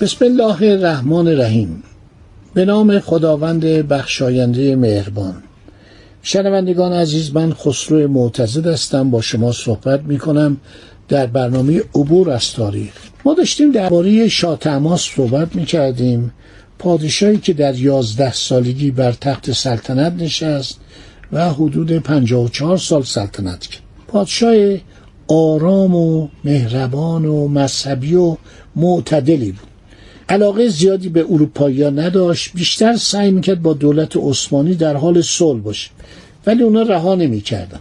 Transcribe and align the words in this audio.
بسم 0.00 0.24
الله 0.24 0.62
الرحمن 0.62 1.28
الرحیم. 1.28 1.82
به 2.54 2.64
نام 2.64 3.00
خداوند 3.00 3.64
بخشاینده 3.64 4.76
مهربان. 4.76 5.42
شنوندگان 6.22 6.92
عزیز 6.92 7.34
من 7.34 7.52
خسرو 7.52 8.08
معتزد 8.08 8.66
هستم. 8.66 9.10
با 9.10 9.20
شما 9.20 9.52
صحبت 9.52 10.02
می 10.02 10.18
کنم 10.18 10.56
در 11.08 11.26
برنامه 11.26 11.82
عبور 11.94 12.30
از 12.30 12.52
تاریخ. 12.52 12.92
ما 13.24 13.34
داشتیم 13.34 13.72
درباره 13.72 14.28
شاه 14.28 14.58
تماس 14.58 15.02
صحبت 15.16 15.56
می 15.56 15.64
کردیم 15.64 16.32
پادشاهی 16.78 17.38
که 17.38 17.52
در 17.52 17.74
یازده 17.74 18.32
سالگی 18.32 18.90
بر 18.90 19.12
تخت 19.12 19.52
سلطنت 19.52 20.12
نشست 20.12 20.80
و 21.32 21.50
حدود 21.50 21.98
54 21.98 22.78
سال 22.78 23.02
سلطنت 23.02 23.66
کرد. 23.66 23.82
پادشاه 24.08 24.54
آرام 25.28 25.94
و 25.94 26.28
مهربان 26.44 27.24
و 27.24 27.48
مذهبی 27.48 28.14
و 28.14 28.36
معتدلی 28.76 29.52
بود. 29.52 29.67
علاقه 30.28 30.68
زیادی 30.68 31.08
به 31.08 31.26
اروپایی 31.30 31.84
نداشت 31.84 32.50
بیشتر 32.54 32.96
سعی 32.96 33.30
می‌کرد 33.30 33.62
با 33.62 33.72
دولت 33.72 34.16
عثمانی 34.16 34.74
در 34.74 34.96
حال 34.96 35.22
صلح 35.22 35.60
باشه. 35.60 35.90
ولی 36.46 36.62
اونا 36.62 36.82
رها 36.82 37.14
نمی‌کردن. 37.14 37.80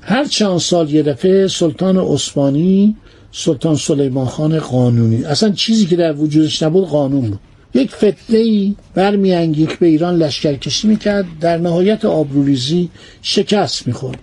هر 0.00 0.24
چند 0.24 0.58
سال 0.58 0.90
یه 0.90 1.02
دفعه 1.02 1.48
سلطان 1.48 1.98
عثمانی 1.98 2.96
سلطان 3.32 3.76
سلیمان 3.76 4.26
خان 4.26 4.58
قانونی. 4.58 5.24
اصلا 5.24 5.50
چیزی 5.50 5.86
که 5.86 5.96
در 5.96 6.12
وجودش 6.12 6.62
نبود 6.62 6.88
قانون 6.88 7.30
بود. 7.30 7.40
یک 7.74 7.90
فتنه 7.90 8.38
ای 8.38 8.74
برمیانگیخت 8.94 9.78
به 9.78 9.86
ایران 9.86 10.16
لشکرکشی 10.16 10.88
می‌کرد 10.88 11.26
در 11.40 11.58
نهایت 11.58 12.04
آبروریزی 12.04 12.88
شکست 13.22 13.86
می‌خورد. 13.86 14.18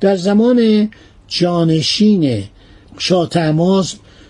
در 0.00 0.16
زمان 0.16 0.90
جانشین 1.28 2.44
شاه 2.98 3.28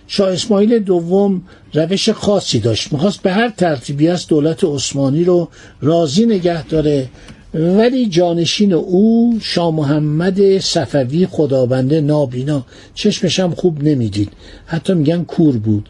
شاه 0.07 0.33
اسماعیل 0.33 0.79
دوم 0.79 1.41
روش 1.73 2.09
خاصی 2.09 2.59
داشت. 2.59 2.93
می‌خواست 2.93 3.21
به 3.21 3.31
هر 3.31 3.49
ترتیبی 3.49 4.07
از 4.07 4.27
دولت 4.27 4.63
عثمانی 4.63 5.23
رو 5.23 5.49
راضی 5.81 6.25
نگه 6.25 6.67
داره. 6.67 7.09
ولی 7.53 8.09
جانشین 8.09 8.73
او 8.73 9.37
شاه 9.41 9.75
محمد 9.75 10.59
صفوی 10.59 11.25
خدابنده 11.25 12.01
نابینا 12.01 12.65
چشمش 12.93 13.39
هم 13.39 13.51
خوب 13.51 13.83
نمی‌دید. 13.83 14.29
حتی 14.65 14.93
میگن 14.93 15.23
کور 15.23 15.57
بود. 15.57 15.89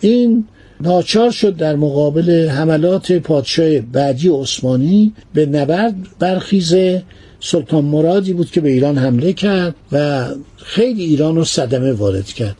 این 0.00 0.44
ناچار 0.80 1.30
شد 1.30 1.56
در 1.56 1.76
مقابل 1.76 2.48
حملات 2.48 3.12
پادشاه 3.12 3.80
بعدی 3.80 4.28
عثمانی 4.28 5.12
به 5.34 5.46
نبرد 5.46 5.94
برخیزه. 6.18 7.02
سلطان 7.40 7.84
مرادی 7.84 8.32
بود 8.32 8.50
که 8.50 8.60
به 8.60 8.70
ایران 8.70 8.98
حمله 8.98 9.32
کرد 9.32 9.74
و 9.92 10.28
خیلی 10.56 11.04
ایران 11.04 11.36
رو 11.36 11.44
صدمه 11.44 11.92
وارد 11.92 12.26
کرد. 12.26 12.56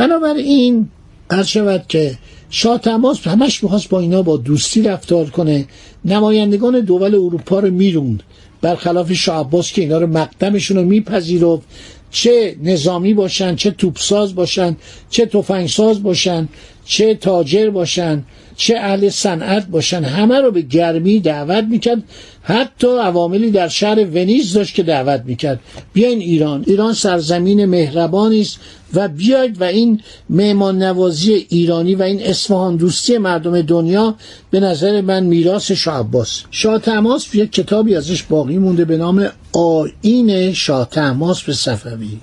بنابراین 0.00 0.88
عرض 1.30 1.46
شود 1.46 1.84
که 1.88 2.18
شاه 2.50 2.78
تماس 2.78 3.26
همش 3.26 3.62
می‌خواست 3.62 3.88
با 3.88 4.00
اینا 4.00 4.22
با 4.22 4.36
دوستی 4.36 4.82
رفتار 4.82 5.30
کنه. 5.30 5.66
نمایندگان 6.04 6.80
دول 6.80 7.14
اروپا 7.14 7.58
رو 7.60 7.70
می‌روند. 7.70 8.22
برخلاف 8.60 9.12
شاه 9.12 9.40
عباس 9.40 9.72
که 9.72 9.82
اینا 9.82 9.98
رو 9.98 10.06
مقدمشون 10.06 10.76
رو 10.76 10.84
میپذیرفت. 10.84 11.62
چه 12.10 12.56
نظامی 12.62 13.14
باشن 13.14 13.56
چه 13.56 13.70
توپساز 13.70 14.34
باشن 14.34 14.76
چه 15.10 15.26
تفنگساز 15.26 16.02
باشن. 16.02 16.48
چه 16.90 17.14
تاجر 17.14 17.70
باشن 17.70 18.22
چه 18.56 18.76
اهل 18.78 19.08
صنعت 19.08 19.66
باشن 19.66 20.04
همه 20.04 20.40
رو 20.40 20.50
به 20.50 20.60
گرمی 20.60 21.20
دعوت 21.20 21.64
می‌کرد. 21.64 22.02
حتی 22.42 22.86
عواملی 22.86 23.50
در 23.50 23.68
شهر 23.68 24.04
ونیز 24.04 24.52
داشت 24.52 24.74
که 24.74 24.82
دعوت 24.82 25.22
می‌کرد. 25.26 25.60
بیاین 25.92 26.18
ایران. 26.20 26.64
ایران 26.66 26.92
سرزمین 26.92 27.64
مهربانی 27.64 28.40
است 28.40 28.60
و 28.94 29.08
بیاید 29.08 29.60
و 29.60 29.64
این 29.64 30.00
مهمان 30.30 30.82
نوازی 30.82 31.46
ایرانی 31.48 31.94
و 31.94 32.02
این 32.02 32.22
اصفهان 32.22 32.76
دوستی 32.76 33.18
مردم 33.18 33.62
دنیا 33.62 34.14
به 34.50 34.60
نظر 34.60 35.00
من 35.00 35.22
میراث 35.22 35.72
شاه 35.72 35.98
عباس. 35.98 36.42
شاه 36.50 36.78
تماس 36.78 37.34
یک 37.34 37.52
کتابی 37.52 37.96
ازش 37.96 38.22
باقی 38.22 38.58
مونده 38.58 38.84
به 38.84 38.96
نام 38.96 39.28
آین 39.52 40.52
شاه 40.52 40.88
تماس 40.90 41.42
به 41.42 41.52
صفوی. 41.52 42.18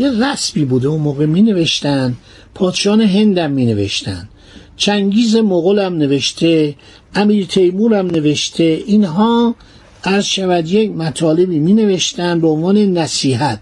یه 0.00 0.10
رسمی 0.10 0.64
بوده 0.64 0.88
اون 0.88 1.00
موقع 1.00 1.26
می 1.26 1.42
نوشتن 1.42 2.16
پادشان 2.54 3.00
هندم 3.00 3.50
می 3.50 3.66
نوشتن 3.66 4.28
چنگیز 4.76 5.36
مغول 5.36 5.78
هم 5.78 5.96
نوشته 5.96 6.74
امیر 7.14 7.46
تیمور 7.46 7.94
هم 7.94 8.06
نوشته. 8.06 8.82
اینها 8.86 9.54
از 10.02 10.26
شود 10.26 10.68
یک 10.68 10.90
مطالبی 10.90 11.58
می 11.58 11.72
نوشتن 11.72 12.40
به 12.40 12.48
عنوان 12.48 12.78
نصیحت. 12.78 13.60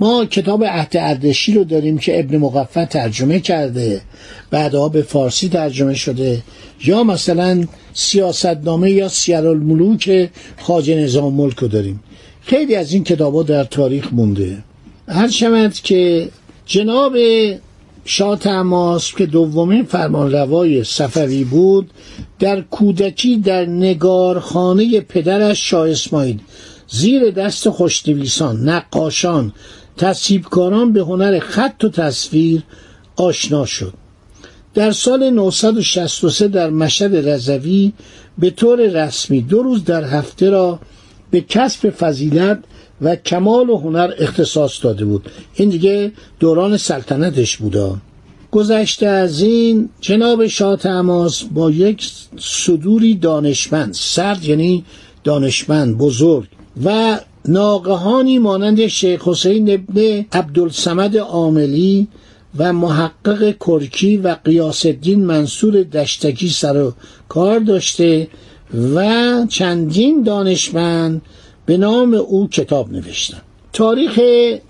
ما 0.00 0.24
کتاب 0.24 0.64
عهد 0.64 0.96
اردشی 0.96 1.52
رو 1.52 1.64
داریم 1.64 1.98
که 1.98 2.20
ابن 2.20 2.36
مقفع 2.36 2.84
ترجمه 2.84 3.40
کرده. 3.40 4.00
بعدها 4.50 4.88
به 4.88 5.02
فارسی 5.02 5.48
ترجمه 5.48 5.94
شده. 5.94 6.42
یا 6.84 7.04
مثلا 7.04 7.64
سیاستنامه 7.92 8.90
یا 8.90 9.08
سیر 9.08 9.46
الملوک 9.46 10.30
خاجه 10.60 10.94
نظام 10.94 11.34
ملک 11.34 11.58
رو 11.58 11.68
داریم. 11.68 12.00
خیلی 12.40 12.74
از 12.74 12.92
این 12.92 13.04
کتاب 13.04 13.46
در 13.46 13.64
تاریخ 13.64 14.12
مونده. 14.12 14.64
هر 15.08 15.28
شود 15.28 15.72
که 15.72 16.28
جناب 16.66 17.16
شاه 18.04 18.38
تماس 18.38 19.14
که 19.14 19.26
دومین 19.26 19.84
فرمانروای 19.84 20.84
صفوی 20.84 21.44
بود 21.44 21.90
در 22.38 22.60
کودکی 22.60 23.36
در 23.36 23.66
نگارخانه 23.66 25.00
پدرش 25.00 25.70
شاه 25.70 25.90
اسماعیل 25.90 26.40
زیر 26.88 27.30
دست 27.30 27.68
خوشنویسان 27.68 28.68
نقاشان 28.68 29.52
تصیبکاران 29.96 30.92
به 30.92 31.00
هنر 31.00 31.38
خط 31.38 31.84
و 31.84 31.88
تصویر 31.88 32.62
آشنا 33.16 33.66
شد. 33.66 33.94
در 34.74 34.92
سال 34.92 35.30
963 35.30 36.48
در 36.48 36.70
مشهد 36.70 37.28
رضوی 37.28 37.92
به 38.38 38.50
طور 38.50 38.80
رسمی 38.80 39.42
دو 39.42 39.62
روز 39.62 39.84
در 39.84 40.04
هفته 40.04 40.50
را 40.50 40.78
به 41.30 41.40
کسب 41.40 41.90
فضیلت 41.90 42.58
و 43.02 43.16
کمال 43.16 43.70
و 43.70 43.78
هنر 43.78 44.12
اختصاص 44.18 44.84
داده 44.84 45.04
بود. 45.04 45.30
این 45.54 45.68
دیگه 45.68 46.12
دوران 46.40 46.76
سلطنتش 46.76 47.56
بودا. 47.56 47.96
گذشته 48.54 49.06
از 49.06 49.42
این 49.42 49.88
جناب 50.00 50.46
شاه 50.46 50.76
تماس 50.76 51.42
با 51.42 51.70
یک 51.70 52.10
صدوری 52.38 53.14
دانشمند 53.14 53.94
سرد 53.94 54.44
یعنی 54.44 54.84
دانشمند 55.24 55.98
بزرگ 55.98 56.46
و 56.84 57.20
ناقهانی 57.48 58.38
مانند 58.38 58.86
شیخ 58.86 59.28
حسین 59.28 59.74
ابن 59.74 60.26
عبدالسمد 60.32 61.16
عاملی 61.16 62.08
و 62.58 62.72
محقق 62.72 63.54
کرکی 63.60 64.16
و 64.16 64.36
قیاس 64.44 64.86
الدین 64.86 65.24
منصور 65.24 65.82
دشتکی 65.82 66.48
سر 66.48 66.76
و 66.76 66.92
کار 67.28 67.58
داشته 67.58 68.28
و 68.94 69.46
چندین 69.48 70.22
دانشمند 70.22 71.22
به 71.66 71.76
نام 71.76 72.14
او 72.14 72.48
کتاب 72.48 72.92
نوشتن 72.92 73.38
تاریخ 73.72 74.20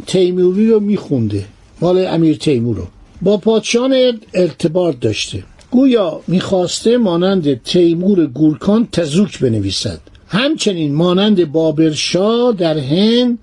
تیموری 0.06 0.70
رو 0.70 0.80
میخونده. 0.80 1.44
مال 1.80 2.06
امیر 2.06 2.36
تیمور 2.36 2.76
رو. 2.76 2.86
با 3.22 3.36
پادشان 3.36 3.94
ارتباط 4.34 4.94
داشته. 5.00 5.42
گویا 5.70 6.20
می‌خواسته 6.28 6.96
مانند 6.98 7.62
تیمور 7.62 8.26
گورکان 8.26 8.88
تزوک 8.92 9.38
بنویسد. 9.38 10.00
همچنین 10.28 10.94
مانند 10.94 11.52
بابرشاه 11.52 12.52
در 12.52 12.78
هند 12.78 13.38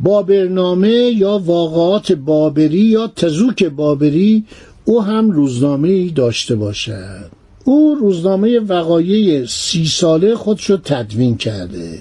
بابرنامه 0.00 0.88
یا 0.92 1.38
واقعات 1.44 2.12
بابری 2.12 2.78
یا 2.78 3.06
تزوک 3.06 3.64
بابری 3.64 4.44
او 4.84 5.02
هم 5.02 5.30
روزنامه 5.30 6.10
داشته 6.10 6.56
باشد. 6.56 7.30
او 7.64 7.94
روزنامه 8.00 8.58
وقایع 8.58 9.46
سی 9.46 9.86
ساله 9.86 10.34
خودش 10.34 10.70
رو 10.70 10.76
تدوین 10.76 11.36
کرده. 11.36 11.98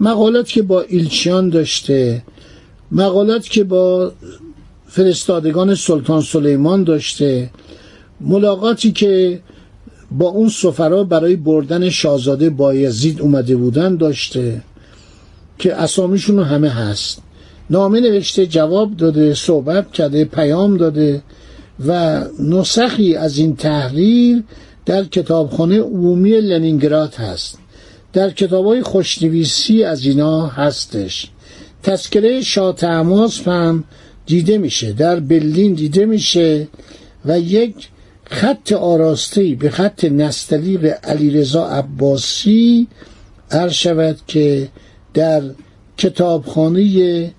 مقالات 0.00 0.48
که 0.48 0.62
با 0.62 0.80
ایلچیان 0.80 1.48
داشته 1.48 2.22
مقالات 2.92 3.44
که 3.44 3.64
با 3.64 4.12
فرستادگان 4.86 5.74
سلطان 5.74 6.22
سلیمان 6.22 6.84
داشته 6.84 7.50
ملاقاتی 8.20 8.92
که 8.92 9.40
با 10.10 10.28
اون 10.28 10.48
سفرا 10.48 11.04
برای 11.04 11.36
بردن 11.36 11.88
شاهزاده 11.88 12.50
بایزید 12.50 13.20
اومده 13.20 13.56
بودن 13.56 13.96
داشته 13.96 14.62
که 15.58 15.74
اسامیشون 15.74 16.38
همه 16.38 16.68
هست. 16.68 17.22
نامه 17.70 18.00
نوشته 18.00 18.46
جواب 18.46 18.96
داده 18.96 19.34
صحبت 19.34 19.92
کرده 19.92 20.24
پیام 20.24 20.76
داده 20.76 21.22
و 21.86 22.22
نسخی 22.40 23.14
از 23.14 23.38
این 23.38 23.56
تحریر 23.56 24.42
در 24.86 25.04
کتابخانه 25.04 25.80
عمومی 25.80 26.30
لنینگراد 26.30 27.14
هست. 27.14 27.58
در 28.12 28.30
کتاب 28.30 28.66
های 28.66 28.82
خوشنویسی 28.82 29.84
از 29.84 30.06
اینا 30.06 30.46
هستش. 30.46 31.30
تذکره 31.82 32.42
شاه 32.42 32.74
هم 33.46 33.84
دیده 34.26 34.58
میشه 34.58 34.92
در 34.92 35.20
برلین 35.20 35.74
دیده 35.74 36.06
میشه 36.06 36.68
و 37.24 37.40
یک 37.40 37.88
خط 38.24 38.72
آراسته 38.72 39.54
به 39.54 39.70
خط 39.70 40.04
نستلیق 40.04 40.98
علیرضا 41.04 41.68
عباسی 41.68 42.86
عرض 43.50 43.72
شود 43.72 44.18
که 44.26 44.68
در 45.14 45.42
کتابخانه 45.96 47.30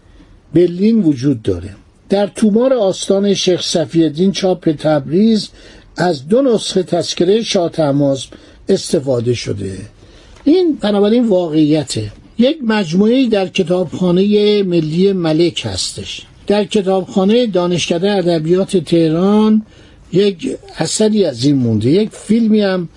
برلین 0.54 1.04
وجود 1.04 1.42
داره. 1.42 1.76
در 2.10 2.28
تومار 2.28 2.74
آستان 2.74 3.34
شیخ 3.34 3.62
صفی 3.62 4.32
چاپ 4.32 4.70
تبریز 4.72 5.50
از 5.98 6.28
دو 6.28 6.42
نسخه 6.42 6.84
تذکره 6.84 7.44
شاه 7.44 7.72
استفاده 8.70 9.34
شده. 9.34 9.78
این 10.44 10.78
بنابراین 10.82 11.28
واقعیته. 11.28 12.12
یک 12.38 12.58
مجموعه 12.64 13.28
در 13.28 13.48
کتابخانه 13.48 14.64
ملی 14.64 15.14
ملک 15.14 15.62
هستش. 15.66 16.22
در 16.48 16.64
کتابخانه 16.64 17.48
دانشکده 17.48 18.12
ادبیات 18.12 18.78
تهران 18.78 19.66
یک 20.14 20.58
اثری 20.78 21.26
از 21.26 21.46
این 21.46 21.56
مونده. 21.56 21.90
یک 21.90 22.10
فیلمی 22.10 22.62
هم 22.62 22.90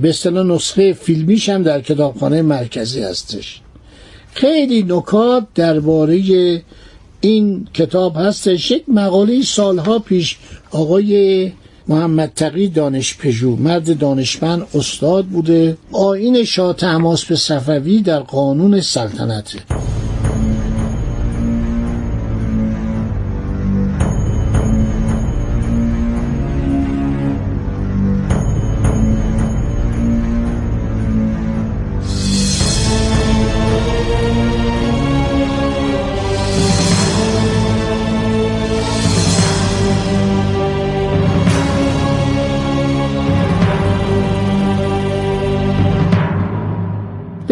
به 0.00 0.08
اصطلاح 0.08 0.46
نسخه 0.46 0.92
فیلمیش 0.92 1.48
هم 1.48 1.62
در 1.62 1.80
کتابخانه 1.80 2.42
مرکزی 2.42 3.02
هستش. 3.02 3.60
خیلی 4.34 4.82
نکات 4.82 5.46
درباره 5.54 6.62
این 7.20 7.68
کتاب 7.74 8.16
هستش. 8.16 8.70
یک 8.70 8.84
مقاله 8.88 9.42
سالها 9.42 9.98
پیش 9.98 10.36
آقای 10.70 11.52
محمد 11.88 12.32
تقی 12.36 12.68
دانش 12.68 13.16
پژو 13.16 13.56
مرد 13.56 13.98
دانشمند 13.98 14.66
استاد 14.74 15.24
بوده. 15.24 15.76
آین 15.92 16.44
شاه 16.44 16.72
تماس 16.76 17.24
به 17.24 17.36
صفوی 17.36 18.02
در 18.02 18.18
قانون 18.18 18.80
سلطنته. 18.80 19.58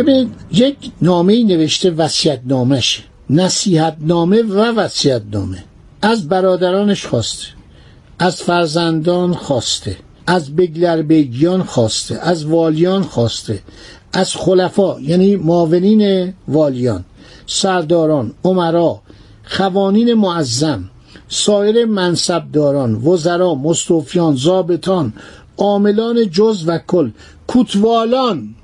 ببینید 0.03 0.35
یک 0.53 0.77
نامه 1.03 1.45
نوشته 1.45 1.91
وسیعت 1.91 2.41
نامش 2.47 3.05
نصیحت 3.31 3.97
نامه 4.01 4.43
و 4.43 4.59
وسیعت 4.59 5.23
نامه 5.33 5.65
از 6.03 6.29
برادرانش 6.29 7.07
خواسته. 7.07 7.47
از 8.19 8.43
فرزندان 8.43 9.35
خواسته. 9.35 9.97
از 10.27 10.57
بگلر 10.57 11.03
بیگیان 11.03 11.63
خواسته. 11.63 12.19
از 12.19 12.45
والیان 12.45 13.03
خواسته. 13.03 13.63
از 14.13 14.37
خلفا 14.37 15.01
یعنی 15.01 15.37
معاونین 15.37 16.35
والیان 16.49 17.05
سرداران 17.47 18.35
عمرا 18.45 19.01
خوانین 19.45 20.15
معظم 20.15 20.91
سایر 21.29 21.85
منصبداران 21.85 22.95
وزرا 22.95 23.55
مستوفیان 23.55 24.37
زابطان 24.37 25.13
عاملان 25.59 26.31
جز 26.31 26.65
و 26.67 26.79
کل 26.79 27.11
کوتوالان. 27.47 28.55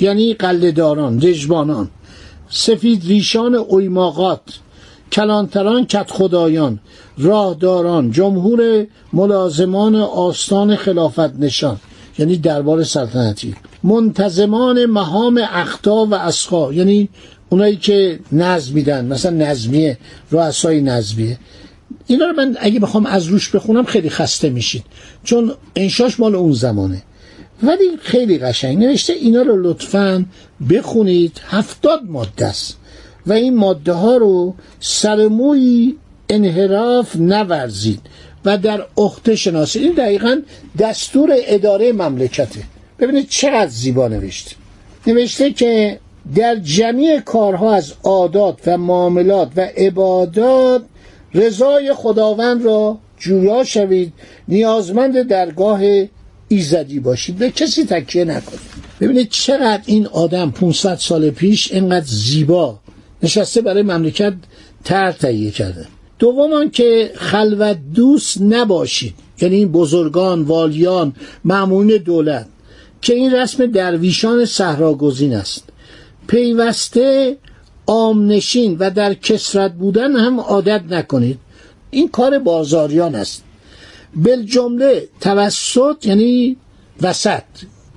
یعنی 0.00 0.34
قلداران 0.34 1.20
رجبانان 1.20 1.90
سفید 2.50 3.06
ریشان 3.06 3.54
اویماقات 3.54 4.40
کلانتران 5.12 5.86
کت 5.86 6.10
خدایان 6.10 6.78
راهداران 7.18 8.10
جمهور 8.10 8.86
ملازمان 9.12 9.94
آستان 9.96 10.76
خلافت 10.76 11.38
نشان 11.38 11.76
یعنی 12.18 12.36
دربار 12.36 12.84
سلطنتی 12.84 13.54
منتظمان 13.82 14.86
مهام 14.86 15.40
اختا 15.50 16.06
و 16.06 16.14
اسخا 16.14 16.72
یعنی 16.72 17.08
اونایی 17.48 17.76
که 17.76 18.20
نظم 18.32 18.74
میدن 18.74 19.04
مثلا 19.04 19.36
نظمیه 19.36 19.98
رؤسای 20.30 20.80
نظمیه. 20.80 21.38
اینا 22.06 22.26
رو 22.26 22.32
من 22.32 22.56
اگه 22.60 22.80
بخوام 22.80 23.06
از 23.06 23.26
روش 23.26 23.50
بخونم 23.50 23.84
خیلی 23.84 24.10
خسته 24.10 24.50
میشید 24.50 24.84
چون 25.24 25.52
انشاش 25.76 26.20
مال 26.20 26.34
اون 26.34 26.52
زمانه. 26.52 27.02
ولی 27.66 27.96
خیلی 28.00 28.38
قشنگ. 28.38 28.78
نوشته 28.78 29.12
اینا 29.12 29.42
رو 29.42 29.70
لطفا 29.70 30.24
بخونید. 30.70 31.40
هفتاد 31.44 32.00
ماده 32.04 32.46
است. 32.46 32.76
و 33.26 33.32
این 33.32 33.56
ماده 33.56 33.92
ها 33.92 34.16
رو 34.16 34.54
سرموی 34.80 35.96
انحراف 36.28 37.16
نورزید 37.16 38.00
و 38.44 38.58
در 38.58 38.86
اخته 38.98 39.36
شناسید. 39.36 39.82
این 39.82 39.92
دقیقا 39.92 40.40
دستور 40.78 41.30
اداره 41.32 41.92
مملکته. 41.92 42.60
ببینید 42.98 43.28
چقدر 43.28 43.70
زیبا 43.70 44.08
نوشته. 44.08 44.56
نوشته 45.06 45.52
که 45.52 45.98
در 46.34 46.56
جمعی 46.56 47.20
کارها 47.20 47.74
از 47.74 47.92
عادات 48.02 48.58
و 48.66 48.78
معاملات 48.78 49.48
و 49.56 49.60
عبادات 49.60 50.82
رضای 51.34 51.94
خداوند 51.94 52.64
را 52.64 52.98
جویا 53.18 53.64
شوید. 53.64 54.12
نیازمند 54.48 55.22
درگاه 55.22 55.80
ایزدی 56.48 57.00
باشید 57.00 57.38
به 57.38 57.50
کسی 57.50 57.84
تکیه 57.84 58.24
نکنید 58.24 58.60
ببینید 59.00 59.28
چقدر 59.28 59.82
این 59.86 60.06
آدم 60.06 60.50
500 60.50 60.94
سال 60.96 61.30
پیش 61.30 61.72
اینقدر 61.72 62.06
زیبا 62.06 62.78
نشسته 63.22 63.60
برای 63.60 63.82
مملکت 63.82 64.34
تر 64.84 65.12
تهیه 65.12 65.50
کرده. 65.50 65.86
دوم 66.18 66.70
که 66.70 67.12
خلوت 67.16 67.78
دوست 67.94 68.40
نباشید. 68.40 69.14
یعنی 69.40 69.56
این 69.56 69.72
بزرگان 69.72 70.42
والیان 70.42 71.14
معمولین 71.44 71.96
دولت 71.96 72.46
که 73.02 73.14
این 73.14 73.34
رسم 73.34 73.66
درویشان 73.66 74.44
صحراگزین 74.44 75.34
است. 75.34 75.64
پیوسته 76.26 77.36
آمنشین 77.86 78.76
و 78.78 78.90
در 78.90 79.14
کسرت 79.14 79.72
بودن 79.72 80.16
هم 80.16 80.40
عادت 80.40 80.82
نکنید. 80.90 81.38
این 81.90 82.08
کار 82.08 82.38
بازاریان 82.38 83.14
است. 83.14 83.42
بل 84.16 84.42
جمله 84.42 85.08
توسط 85.20 85.96
یعنی 86.06 86.56
وسط. 87.02 87.42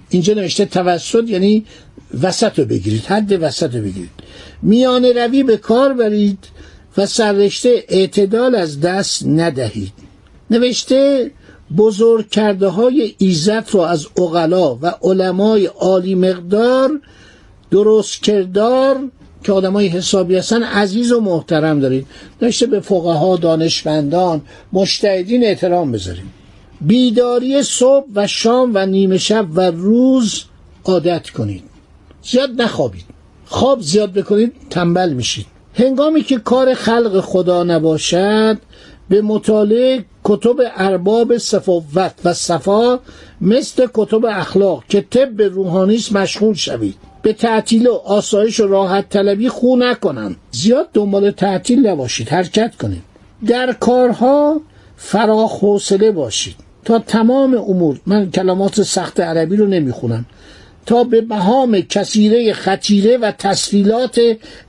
اینجا 0.09 0.33
نوشته 0.33 0.65
توسط 0.65 1.23
یعنی 1.27 1.65
وسط 2.21 2.59
رو 2.59 2.65
بگیرید 2.65 3.05
حد 3.05 3.43
وسط 3.43 3.75
رو 3.75 3.81
بگیرید. 3.81 4.09
میان 4.61 5.05
روی 5.05 5.43
به 5.43 5.57
کار 5.57 5.93
برید 5.93 6.39
و 6.97 7.05
سررشته 7.05 7.83
اعتدال 7.87 8.55
از 8.55 8.81
دست 8.81 9.25
ندهید. 9.25 9.93
نوشته 10.49 11.31
بزرگ 11.77 12.29
کرده 12.29 12.67
های 12.67 13.15
ایزت 13.17 13.69
رو 13.69 13.79
از 13.79 14.07
اغلا 14.17 14.75
و 14.75 14.93
علمای 15.01 15.65
عالی 15.65 16.15
مقدار 16.15 17.01
درست 17.71 18.23
کردار 18.23 19.11
که 19.47 19.53
آدمای 19.53 19.87
حسابی 19.87 20.35
هستن 20.35 20.63
عزیز 20.63 21.11
و 21.11 21.19
محترم 21.19 21.79
دارید. 21.79 22.07
داشته 22.39 22.65
به 22.65 22.79
فقها 22.79 23.35
دانشمندان 23.35 24.41
مشتهدین 24.73 25.45
احترام 25.45 25.91
بذاریم 25.91 26.33
بیداری 26.81 27.63
صبح 27.63 28.05
و 28.15 28.27
شام 28.27 28.71
و 28.73 28.85
نیمه 28.85 29.17
شب 29.17 29.45
و 29.53 29.71
روز 29.71 30.43
عادت 30.85 31.29
کنید. 31.29 31.63
زیاد 32.23 32.61
نخوابید. 32.61 33.05
خواب 33.45 33.81
زیاد 33.81 34.13
بکنید 34.13 34.53
تنبل 34.69 35.13
میشید. 35.13 35.45
هنگامی 35.73 36.23
که 36.23 36.37
کار 36.37 36.73
خلق 36.73 37.19
خدا 37.19 37.63
نباشد 37.63 38.57
به 39.09 39.21
مطالعه 39.21 40.05
کتب 40.23 40.55
ارباب 40.75 41.37
صفوت 41.37 42.13
و 42.23 42.33
صفا 42.33 42.99
مثل 43.41 43.87
کتب 43.93 44.25
اخلاق 44.25 44.83
که 44.89 45.01
طب 45.01 45.41
روحانیست 45.41 46.13
مشغول 46.13 46.53
شوید. 46.53 46.95
به 47.27 47.33
تعطیل 47.33 47.87
و 47.87 47.93
آسایش 47.93 48.59
و 48.59 48.67
راحت 48.67 49.09
طلبی 49.09 49.49
خو 49.49 49.75
نکنن. 49.75 50.35
زیاد 50.51 50.89
دنبال 50.93 51.31
تعطیل 51.31 51.87
نباشید 51.87 52.29
حرکت 52.29 52.75
کنید. 52.75 53.01
در 53.47 53.73
کارها 53.73 54.61
فراخ 54.97 55.59
حوصله 55.59 56.11
باشید. 56.11 56.55
تا 56.85 56.99
تمام 56.99 57.53
امور 57.53 57.99
من 58.05 58.31
کلمات 58.31 58.81
سخت 58.81 59.19
عربی 59.19 59.55
رو 59.55 59.67
نمی‌خونم. 59.67 60.25
تا 60.85 61.03
به 61.03 61.21
مهام 61.21 61.81
کثیره 61.81 62.53
خطیره 62.53 63.17
و 63.17 63.31
تسویلات 63.31 64.21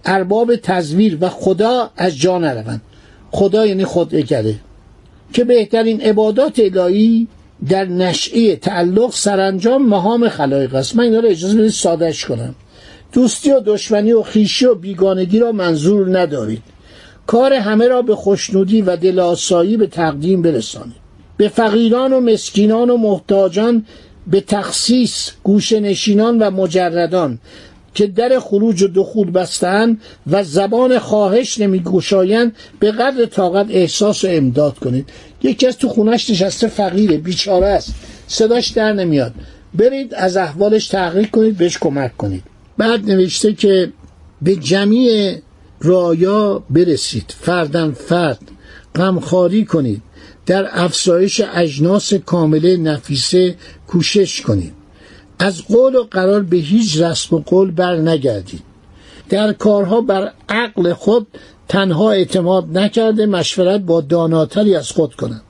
ارباب 0.05 0.57
تزویر 0.57 1.19
و 1.21 1.29
خدا 1.29 1.91
از 1.97 2.19
جا 2.19 2.39
نروند. 2.39 2.81
خدا 3.31 3.67
یعنی 3.67 3.85
خود 3.85 4.15
اگره. 4.15 4.55
که 5.33 5.45
بهترین 5.45 6.01
عبادات 6.01 6.59
الهی 6.59 7.29
در 7.69 7.85
نشعه 7.85 8.57
تعلق 8.57 9.13
سرانجام 9.13 9.89
مهام 9.89 10.29
خلایق 10.29 10.75
است. 10.75 10.97
من 10.97 11.05
اینا 11.05 11.21
رو 11.21 11.29
اجازه 11.29 11.59
بدید 11.59 11.71
سادش 11.71 12.25
کنم. 12.25 12.55
دوستی 13.13 13.51
و 13.51 13.61
دشمنی 13.61 14.13
و 14.13 14.23
خیشی 14.23 14.67
و 14.67 14.75
بیگانگی 14.75 15.39
را 15.39 15.53
منظور 15.53 16.19
ندارید. 16.19 16.63
کار 17.27 17.53
همه 17.53 17.89
را 17.89 18.03
به 18.03 18.17
خوشنودی 18.17 18.83
و 18.83 18.97
دلاسایی 18.97 19.77
به 19.77 19.87
تقدیم 19.87 20.43
برسانید. 20.43 21.09
به 21.37 21.49
فقیران 21.49 22.13
و 22.13 22.21
مسکینان 22.21 22.91
و 22.91 22.97
محتاجان 22.97 23.87
به 24.27 24.41
تخصیص 24.41 25.31
گوشنشینان 25.43 26.39
و 26.39 26.51
مجردان 26.51 27.39
که 27.95 28.07
در 28.07 28.39
خروج 28.41 28.83
و 28.83 28.89
دخول 28.89 29.31
بستن 29.31 29.99
و 30.27 30.45
زبان 30.45 30.99
خواهش 30.99 31.59
نمیگوشایند 31.59 32.57
به 32.81 32.93
قدر 32.93 33.27
طاقت 33.27 33.67
احساس 33.71 34.25
و 34.25 34.29
امداد 34.31 34.79
کنید. 34.79 35.09
یکی 35.43 35.67
از 35.67 35.79
تو 35.79 35.89
خونش 35.89 36.31
نشسته 36.31 36.69
فقیره 36.69 37.17
بیچاره 37.17 37.67
است. 37.67 37.95
صداش 38.27 38.69
در 38.69 38.93
نمیاد. 38.93 39.35
برید 39.75 40.15
از 40.15 40.37
احوالش 40.37 40.89
تحقیق 40.89 41.31
کنید 41.31 41.57
بهش 41.57 41.79
کمک 41.79 42.17
کنید. 42.17 42.43
بعد 42.79 43.11
نوشته 43.11 43.53
که 43.53 43.93
به 44.43 44.57
جمعی 44.57 45.37
رایا 45.81 46.63
برسید. 46.71 47.35
فردن 47.41 47.91
فرد. 47.91 48.41
غمخواری 48.95 49.65
کنید. 49.65 50.03
در 50.47 50.69
افزایش 50.73 51.43
اجناس 51.55 52.15
کامله 52.15 52.77
نفیسه 52.77 53.55
کوشش 53.87 54.41
کنید. 54.41 54.73
از 55.39 55.63
قول 55.63 55.95
و 55.95 56.05
قرار 56.11 56.43
به 56.43 56.57
هیچ 56.57 57.01
رسم 57.01 57.37
و 57.37 57.39
قول 57.39 57.71
بر 57.71 57.97
نگردید 57.97 58.68
در 59.29 59.53
کارها 59.53 60.01
بر 60.01 60.33
عقل 60.49 60.93
خود 60.93 61.27
تنها 61.69 62.11
اعتماد 62.11 62.79
نکرده 62.79 63.27
مشورت 63.27 63.81
با 63.81 64.01
داناتری 64.01 64.75
از 64.75 64.91
خود 64.91 65.15
کنند. 65.15 65.43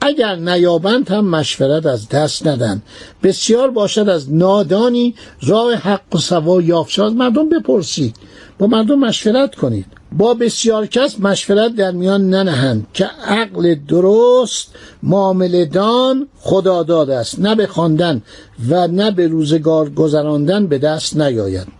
اگر 0.00 0.36
نیابند 0.36 1.08
هم 1.10 1.24
مشورت 1.28 1.86
از 1.86 2.08
دست 2.08 2.46
ندن. 2.46 2.82
بسیار 3.22 3.70
باشد 3.70 4.08
از 4.08 4.32
نادانی 4.32 5.14
راه 5.42 5.74
حق 5.74 6.14
و 6.14 6.18
سوا 6.18 6.62
یافت 6.62 6.98
از 6.98 7.12
مردم 7.12 7.48
بپرسید. 7.48 8.16
با 8.58 8.66
مردم 8.66 8.98
مشورت 8.98 9.54
کنید. 9.54 9.86
با 10.12 10.34
بسیار 10.34 10.86
کس 10.86 11.20
مشورت 11.20 11.74
در 11.74 11.90
میان 11.90 12.30
ننهند 12.30 12.86
که 12.94 13.04
عقل 13.26 13.74
درست 13.74 14.74
معاملهدان 15.02 16.28
خدا 16.40 16.82
داد 16.82 17.10
است. 17.10 17.38
نه 17.38 17.54
به 17.54 17.66
خواندن 17.66 18.22
و 18.68 18.86
نه 18.86 19.10
به 19.10 19.26
روزگار 19.26 19.90
گذراندن 19.90 20.66
به 20.66 20.78
دست 20.78 21.16
نیاید. 21.16 21.75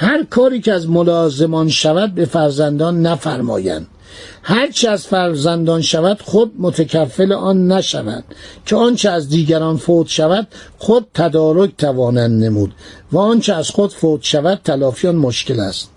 هر 0.00 0.24
کاری 0.24 0.60
که 0.60 0.72
از 0.72 0.88
ملازمان 0.88 1.68
شود 1.68 2.14
به 2.14 2.24
فرزندان 2.24 3.02
نفرمایند. 3.02 3.86
هرچه 4.42 4.90
از 4.90 5.06
فرزندان 5.06 5.82
شود 5.82 6.22
خود 6.22 6.52
متکفل 6.58 7.32
آن 7.32 7.72
نشود. 7.72 8.24
که 8.66 8.76
آنچه 8.76 9.10
از 9.10 9.28
دیگران 9.28 9.76
فوت 9.76 10.08
شود 10.08 10.48
خود 10.78 11.06
تدارک 11.14 11.76
توانند 11.78 12.44
نمود. 12.44 12.72
و 13.12 13.18
آنچه 13.18 13.54
از 13.54 13.70
خود 13.70 13.92
فوت 13.92 14.22
شود 14.22 14.60
تلافیان 14.64 15.16
مشکل 15.16 15.60
است. 15.60 15.90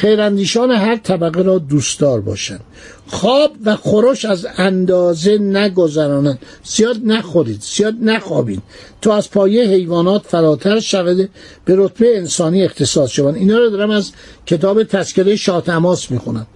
خیراندیشان 0.00 0.70
هر 0.70 0.96
طبقه 0.96 1.42
را 1.42 1.58
دوستدار 1.58 2.20
باشند. 2.20 2.60
خواب 3.06 3.52
و 3.64 3.76
خورش 3.76 4.24
از 4.24 4.46
اندازه 4.56 5.38
نگذرانند. 5.38 6.38
زیاد 6.64 6.96
نخورید 7.04 7.62
زیاد 7.62 7.94
نخوابید. 8.02 8.62
تا 9.00 9.16
از 9.16 9.30
پایه 9.30 9.64
حیوانات 9.64 10.22
فراتر 10.26 10.80
شود 10.80 11.30
به 11.64 11.74
رتبه 11.76 12.16
انسانی 12.16 12.64
اختصاص 12.64 13.10
شوند. 13.10 13.36
اینا 13.36 13.58
رو 13.58 13.70
دارم 13.70 13.90
از 13.90 14.12
کتاب 14.46 14.84
تذکره 14.84 15.36
شاه 15.36 15.62
تماس 15.62 16.10
می‌خونم. 16.10 16.46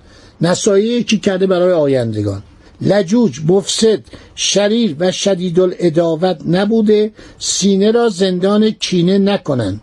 نسایی 0.40 1.04
که 1.04 1.18
کرده 1.18 1.46
برای 1.46 1.72
آیندگان. 1.72 2.42
لجوج 2.80 3.40
مفسد 3.48 4.00
شریر 4.34 4.96
و 4.98 5.12
شدید 5.12 5.60
الاداوت 5.60 6.40
نبوده 6.48 7.12
سینه 7.38 7.90
را 7.90 8.08
زندان 8.08 8.70
کینه 8.70 9.18
نکنند. 9.18 9.80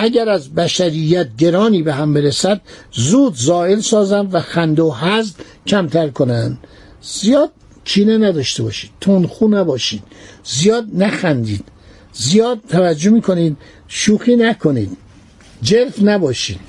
اگر 0.00 0.28
از 0.28 0.54
بشریت 0.54 1.28
گرانی 1.38 1.82
به 1.82 1.94
هم 1.94 2.14
برسد 2.14 2.60
زود 2.92 3.34
زائل 3.34 3.80
سازم 3.80 4.28
و 4.32 4.40
خنده 4.40 4.82
و 4.82 4.92
حزد 4.94 5.34
کمتر 5.66 6.08
کنند. 6.08 6.58
زیاد 7.02 7.50
کینه 7.84 8.18
نداشته 8.18 8.62
باشید 8.62 8.90
تنخو 9.00 9.48
نباشید. 9.48 10.02
زیاد 10.44 10.84
نخندید. 10.94 11.64
زیاد 12.12 12.60
توجه 12.68 13.10
می‌کنید 13.10 13.56
شوخی 13.88 14.36
نکنید. 14.36 14.96
جلف 15.62 16.02
نباشید. 16.02 16.60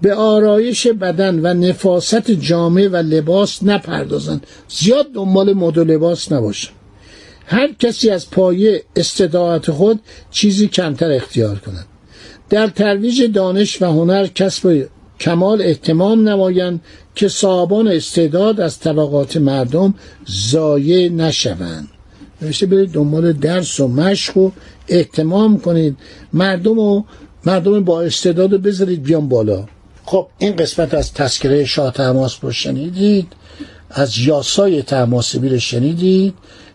به 0.00 0.14
آرایش 0.14 0.86
بدن 0.86 1.38
و 1.46 1.54
نفاست 1.54 2.30
جامعه 2.30 2.88
و 2.88 2.96
لباس 2.96 3.62
نپردازند 3.62 4.46
زیاد 4.68 5.12
دنبال 5.12 5.52
مد 5.52 5.78
و 5.78 5.84
لباس 5.84 6.32
نباشند 6.32 6.74
هر 7.46 7.72
کسی 7.72 8.10
از 8.10 8.30
پایه 8.30 8.84
استطاعت 8.96 9.70
خود 9.70 10.00
چیزی 10.30 10.68
کمتر 10.68 11.12
اختیار 11.12 11.58
کند. 11.58 11.86
در 12.52 12.66
ترویج 12.66 13.22
دانش 13.22 13.82
و 13.82 13.86
هنر 13.86 14.26
کسب 14.26 14.88
کمال 15.20 15.62
احتمام 15.62 16.28
نمایند 16.28 16.80
که 17.14 17.28
صاحبان 17.28 17.88
استعداد 17.88 18.60
از 18.60 18.78
طبقات 18.78 19.36
مردم 19.36 19.94
ضایع 20.30 21.08
نشوند. 21.08 21.88
نوشته 22.42 22.66
برید 22.66 22.92
دنبال 22.92 23.32
درس 23.32 23.80
و 23.80 23.88
مشق 23.88 24.36
و 24.36 24.50
احتمام 24.88 25.58
کنید. 25.58 25.96
مردم 26.32 26.78
و 26.78 27.02
مردم 27.46 27.84
با 27.84 28.02
استعداد 28.02 28.52
رو 28.52 28.58
بذارید 28.58 29.02
بیان 29.02 29.28
بالا. 29.28 29.66
خب 30.04 30.28
این 30.38 30.56
قسمت 30.56 30.94
از 30.94 31.12
تذکره 31.12 31.64
شاه 31.64 31.92
تماس 31.92 32.38
رو 32.42 32.52
شنیدید. 32.52 33.26
از 33.90 34.18
یاسای 34.18 34.82
تماسبی 34.82 35.48
رو 35.48 35.58
شنیدید. 35.58 36.34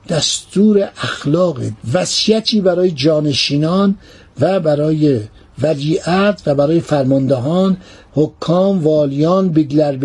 دستور 0.09 0.89
اخلاق 1.03 1.59
وصیتی 1.93 2.61
برای 2.61 2.91
جانشینان 2.91 3.95
و 4.39 4.59
برای 4.59 5.19
ولیعت 5.61 6.41
و 6.45 6.55
برای 6.55 6.79
فرماندهان 6.79 7.77
حکام 8.13 8.83
والیان 8.83 9.49
بیگلر 9.49 9.97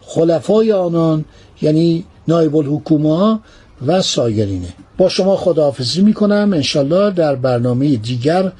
خلفای 0.00 0.72
آنان 0.72 1.24
یعنی 1.62 2.04
نایب 2.28 2.56
الحکومه 2.56 3.38
و 3.86 4.02
سایرینه. 4.02 4.68
با 4.98 5.08
شما 5.08 5.36
خداحافظی 5.36 6.02
می‌کنم. 6.02 6.50
انشالله 6.54 7.10
در 7.10 7.34
برنامه 7.34 7.96
دیگر 7.96 8.52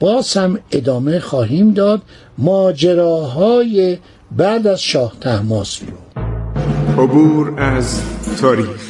باز 0.00 0.36
هم 0.36 0.58
ادامه 0.72 1.20
خواهیم 1.20 1.72
داد. 1.72 2.02
ماجراهای 2.38 3.98
بعد 4.36 4.66
از 4.66 4.82
شاه 4.82 5.12
تحماس 5.20 5.80
رو. 5.82 6.22
عبور 7.02 7.60
از 7.60 8.00
تاریخ. 8.40 8.89